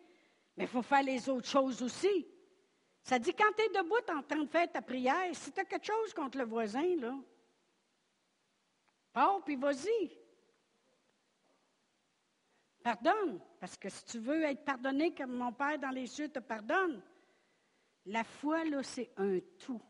[0.56, 2.26] Mais il faut faire les autres choses aussi.
[3.04, 5.64] Ça dit quand tu es debout en train de faire ta prière, si tu as
[5.66, 7.14] quelque chose contre le voisin, là,
[9.12, 10.10] pars puis vas-y.
[12.82, 16.38] Pardonne, parce que si tu veux être pardonné comme mon Père dans les cieux te
[16.38, 17.02] pardonne,
[18.06, 19.82] la foi, là, c'est un tout.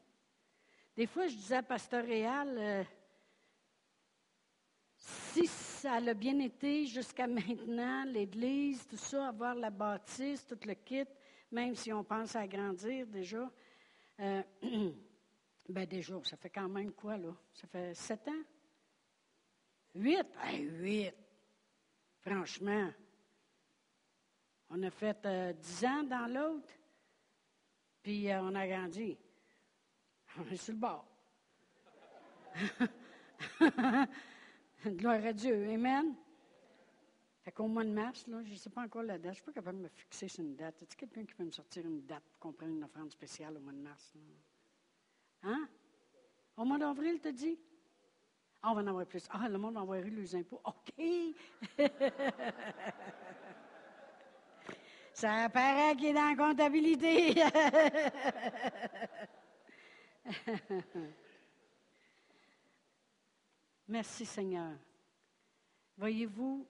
[0.96, 2.84] Des fois, je disais à Pasteur Réal, euh,
[4.96, 10.74] si ça a bien été jusqu'à maintenant, l'Église, tout ça, avoir la bâtisse, tout le
[10.74, 11.06] kit,
[11.54, 13.48] même si on pense à agrandir déjà,
[14.20, 14.42] euh,
[15.68, 17.32] ben déjà, ça fait quand même quoi, là?
[17.52, 18.42] Ça fait sept ans?
[19.94, 20.26] Huit?
[20.80, 21.14] huit!
[22.20, 22.90] Franchement,
[24.70, 26.72] on a fait euh, dix ans dans l'autre,
[28.02, 29.16] puis euh, on a grandi.
[30.36, 31.06] On est sur le bord.
[34.84, 35.70] Gloire à Dieu.
[35.70, 36.16] Amen.
[37.44, 39.34] Fait qu'au mois de mars, là, je ne sais pas encore la date, je ne
[39.34, 40.80] suis pas capable de me fixer sur une date.
[40.82, 43.60] Est-ce quelqu'un qui peut me sortir une date pour qu'on prenne une offrande spéciale au
[43.60, 44.14] mois de mars?
[45.42, 45.68] Hein?
[46.56, 47.58] Au mois d'avril, tu dit?
[48.62, 49.28] Ah, on va en avoir plus.
[49.30, 50.62] Ah, le monde va envoyer les impôts.
[50.64, 50.94] OK.
[55.12, 57.34] Ça paraît qu'il est dans la comptabilité.
[63.86, 64.72] Merci Seigneur.
[65.98, 66.66] Voyez-vous,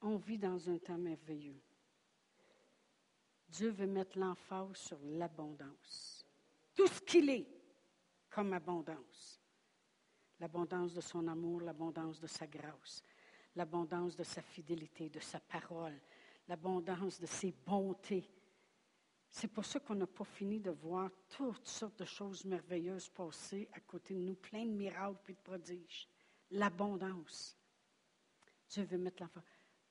[0.00, 1.60] on vit dans un temps merveilleux.
[3.48, 6.26] Dieu veut mettre l'emphase sur l'abondance.
[6.74, 7.48] Tout ce qu'il est
[8.30, 9.38] comme abondance
[10.40, 13.02] l'abondance de son amour, l'abondance de sa grâce,
[13.56, 16.00] l'abondance de sa fidélité, de sa parole,
[16.46, 18.28] l'abondance de ses bontés.
[19.30, 23.68] C'est pour ça qu'on n'a pas fini de voir toutes sortes de choses merveilleuses passer
[23.72, 26.08] à côté de nous, plein de miracles et de prodiges.
[26.50, 27.56] L'abondance.
[28.70, 29.42] Dieu veut mettre l'enfant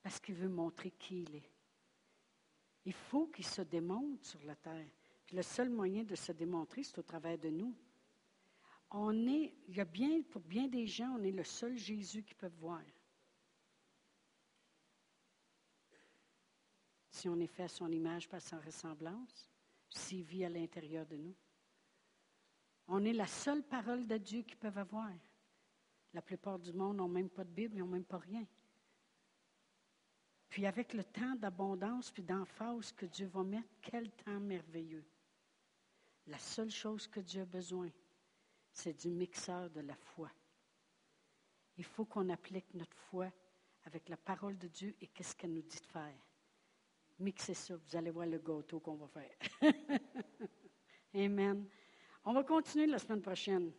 [0.08, 1.50] parce qu'il veut montrer qui il est.
[2.86, 4.88] Il faut qu'il se démontre sur la terre.
[5.32, 7.76] Le seul moyen de se démontrer, c'est au travers de nous
[8.90, 12.22] on est, il y a bien, pour bien des gens, on est le seul Jésus
[12.22, 12.80] qu'ils peuvent voir.
[17.10, 19.50] Si on est fait à son image par sa ressemblance,
[19.90, 21.34] s'il vit à l'intérieur de nous.
[22.86, 25.12] On est la seule parole de Dieu qu'ils peuvent avoir.
[26.14, 28.46] La plupart du monde n'ont même pas de Bible, ils n'ont même pas rien.
[30.48, 35.04] Puis avec le temps d'abondance puis d'emphase que Dieu va mettre, quel temps merveilleux.
[36.26, 37.90] La seule chose que Dieu a besoin,
[38.72, 40.30] c'est du mixeur de la foi.
[41.76, 43.30] Il faut qu'on applique notre foi
[43.84, 46.18] avec la parole de Dieu et qu'est-ce qu'elle nous dit de faire.
[47.18, 49.36] Mixez ça, vous allez voir le gâteau qu'on va faire.
[51.14, 51.66] Amen.
[52.24, 53.72] On va continuer la semaine prochaine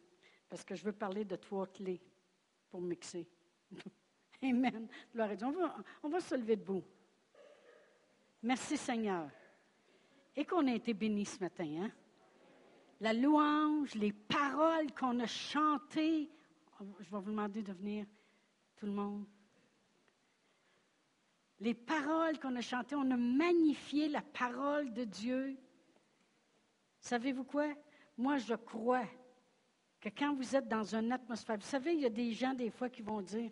[0.49, 2.01] parce que je veux parler de trois clés
[2.69, 3.27] pour mixer.
[4.43, 4.87] Amen.
[5.13, 5.47] Gloire à Dieu.
[6.03, 6.83] On va, se lever debout.
[8.41, 9.29] Merci Seigneur.
[10.35, 11.91] Et qu'on a été bénis ce matin, hein?
[13.01, 16.29] la louange, les paroles qu'on a chantées.
[16.79, 18.05] Je vais vous demander de venir,
[18.77, 19.25] tout le monde.
[21.59, 25.57] Les paroles qu'on a chantées, on a magnifié la parole de Dieu.
[27.01, 27.67] Savez-vous quoi?
[28.17, 29.05] Moi, je crois
[29.99, 32.69] que quand vous êtes dans une atmosphère, vous savez, il y a des gens des
[32.69, 33.51] fois qui vont dire,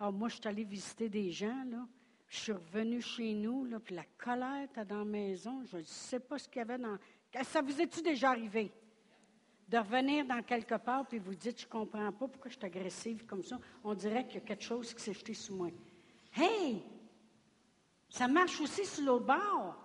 [0.00, 1.86] ah, moi, je suis allé visiter des gens, là,
[2.28, 5.82] je suis revenu chez nous, là, puis la colère était dans la maison, je ne
[5.82, 6.96] sais pas ce qu'il y avait dans...
[7.42, 8.70] Ça vous est-tu déjà arrivé?
[9.68, 12.64] De revenir dans quelque part, puis vous dites, je ne comprends pas pourquoi je suis
[12.64, 13.58] agressive comme ça.
[13.82, 15.68] On dirait qu'il y a quelque chose qui s'est jeté sous moi.
[16.34, 16.82] Hey!
[18.08, 19.76] Ça marche aussi sur l'autre bord.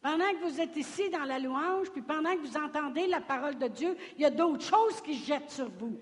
[0.00, 3.58] Pendant que vous êtes ici dans la louange, puis pendant que vous entendez la parole
[3.58, 5.98] de Dieu, il y a d'autres choses qui se jettent sur vous.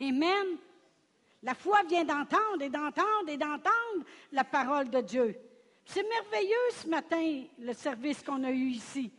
[0.00, 0.58] Amen.
[1.44, 5.36] La foi vient d'entendre et d'entendre et d'entendre la parole de Dieu.
[5.84, 9.12] C'est merveilleux ce matin, le service qu'on a eu ici.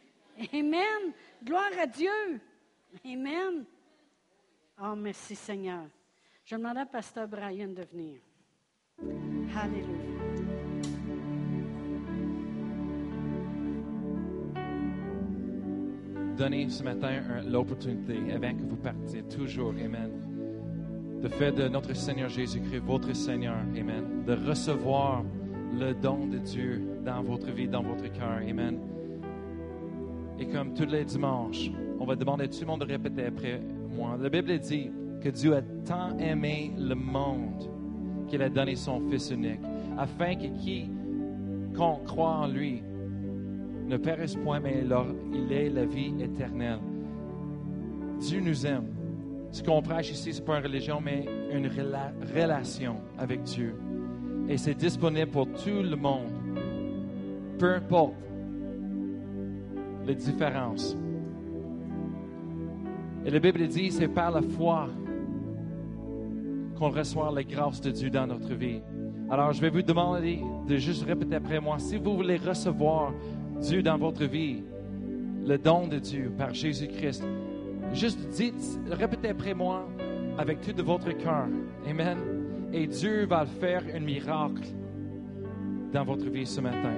[0.51, 1.13] Amen.
[1.43, 2.09] Gloire à Dieu.
[3.05, 3.63] Amen.
[4.81, 5.85] Oh, merci Seigneur.
[6.43, 8.19] Je demande à Pasteur Brian de venir.
[9.55, 10.15] Alléluia.
[16.35, 20.11] Donnez ce matin l'opportunité, avant que vous partiez, toujours, Amen,
[21.25, 25.23] de faire de notre Seigneur Jésus-Christ votre Seigneur, Amen, de recevoir
[25.73, 28.77] le don de Dieu dans votre vie, dans votre cœur, Amen.
[30.37, 33.59] Et comme tous les dimanches, on va demander à tout le monde de répéter après
[33.97, 34.19] moi.
[34.21, 37.71] La Bible dit que Dieu a tant aimé le monde
[38.27, 39.61] qu'il a donné son Fils unique,
[39.97, 40.91] afin que qui
[41.75, 42.83] qu'on croit en lui
[43.87, 44.83] ne périsse point, mais
[45.33, 46.79] il est la vie éternelle.
[48.19, 48.94] Dieu nous aime.
[49.55, 51.69] Ce qu'on prêche ici, ce n'est pas une religion, mais une
[52.35, 53.73] relation avec Dieu.
[54.49, 56.29] Et c'est disponible pour tout le monde.
[57.57, 58.15] Peu importe
[60.05, 60.97] les différences.
[63.25, 64.89] Et la Bible dit, c'est par la foi
[66.77, 68.81] qu'on reçoit les grâces de Dieu dans notre vie.
[69.29, 73.13] Alors, je vais vous demander de juste répéter après moi, si vous voulez recevoir
[73.61, 74.63] Dieu dans votre vie,
[75.47, 77.23] le don de Dieu par Jésus-Christ,
[77.95, 79.87] juste dites, répétez après moi
[80.37, 81.47] avec tout de votre cœur.
[81.87, 82.17] Amen.
[82.73, 84.67] Et Dieu va faire un miracle
[85.93, 86.93] dans votre vie ce matin.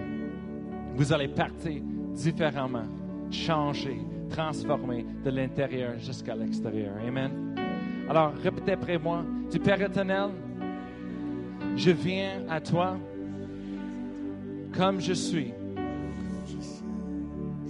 [0.95, 1.81] Vous allez partir
[2.13, 2.87] différemment,
[3.29, 6.93] changer, transformer de l'intérieur jusqu'à l'extérieur.
[7.07, 7.55] Amen.
[8.09, 9.23] Alors, répétez après moi.
[9.51, 10.29] Du Père éternel,
[11.75, 12.97] je viens à toi
[14.75, 15.53] comme je suis.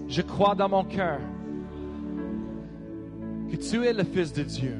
[0.08, 1.20] Je crois dans mon cœur
[3.50, 4.76] que tu es le Fils de Dieu,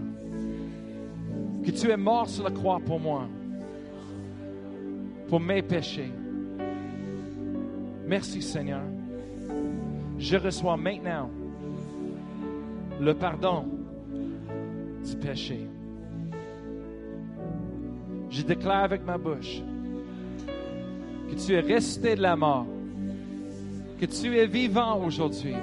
[1.66, 3.28] que tu es mort sur la croix pour moi,
[5.28, 6.12] pour mes péchés.
[8.06, 8.84] Merci Seigneur.
[10.18, 11.30] Je reçois maintenant
[13.00, 13.66] le pardon
[15.06, 15.68] du péché.
[18.30, 19.62] Je déclare avec ma bouche
[21.30, 22.66] que tu es resté de la mort
[24.00, 25.56] que tu es vivant aujourd'hui.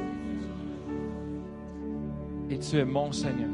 [2.50, 3.50] Et tu es mon Seigneur.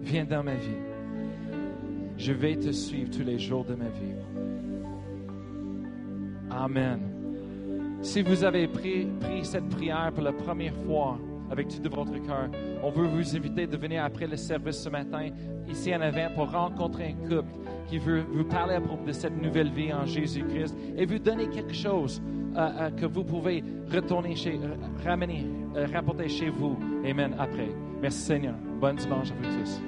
[0.00, 0.82] Viens dans ma vie.
[2.16, 4.14] Je vais te suivre tous les jours de ma vie.
[6.50, 7.00] Amen.
[8.02, 9.08] Si vous avez pris,
[9.42, 11.18] cette prière pour la première fois
[11.50, 12.48] avec tout de votre cœur,
[12.82, 15.28] on veut vous inviter de venir après le service ce matin,
[15.68, 17.50] ici en avant, pour rencontrer un couple
[17.88, 21.48] qui veut vous parler à propos de cette nouvelle vie en Jésus-Christ et vous donner
[21.48, 22.20] quelque chose
[22.56, 23.62] euh, euh, que vous pouvez
[23.92, 24.58] retourner chez,
[25.04, 26.76] ramener, euh, rapporter chez vous.
[27.04, 27.34] Amen.
[27.38, 27.68] Après.
[28.00, 28.54] Merci Seigneur.
[28.80, 29.80] Bonne dimanche à vous tous.